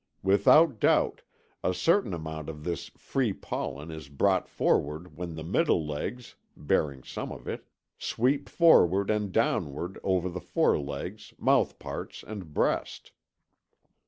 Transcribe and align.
Without 0.23 0.79
doubt 0.79 1.21
a 1.63 1.75
certain 1.75 2.11
amount 2.11 2.49
of 2.49 2.63
this 2.63 2.89
free 2.97 3.33
pollen 3.33 3.91
is 3.91 4.09
brought 4.09 4.47
forward 4.49 5.15
when 5.15 5.35
the 5.35 5.43
middle 5.43 5.85
legs, 5.85 6.33
bearing 6.57 7.03
some 7.03 7.31
of 7.31 7.47
it, 7.47 7.67
sweep 7.99 8.49
forward 8.49 9.11
and 9.11 9.31
downward 9.31 9.99
over 10.01 10.27
the 10.27 10.41
forelegs, 10.41 11.35
mouthparts, 11.37 12.23
and 12.23 12.51
breast. 12.51 13.11